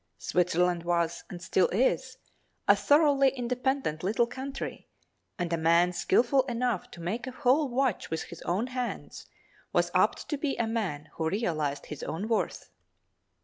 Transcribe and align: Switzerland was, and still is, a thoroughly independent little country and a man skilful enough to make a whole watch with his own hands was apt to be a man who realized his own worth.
Switzerland 0.17 0.81
was, 0.81 1.23
and 1.29 1.43
still 1.43 1.67
is, 1.67 2.17
a 2.67 2.75
thoroughly 2.75 3.29
independent 3.29 4.01
little 4.01 4.25
country 4.25 4.87
and 5.37 5.53
a 5.53 5.57
man 5.57 5.93
skilful 5.93 6.41
enough 6.45 6.89
to 6.89 6.99
make 6.99 7.27
a 7.27 7.31
whole 7.31 7.69
watch 7.69 8.09
with 8.09 8.23
his 8.23 8.41
own 8.41 8.65
hands 8.65 9.27
was 9.71 9.91
apt 9.93 10.27
to 10.27 10.37
be 10.39 10.57
a 10.57 10.65
man 10.65 11.11
who 11.17 11.29
realized 11.29 11.85
his 11.85 12.01
own 12.01 12.27
worth. 12.27 12.71